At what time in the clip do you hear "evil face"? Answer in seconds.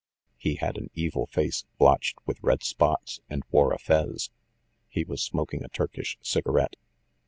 0.95-1.65